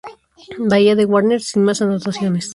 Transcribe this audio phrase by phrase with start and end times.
[0.71, 2.45] Bahía de Warner" sin más anotaciones.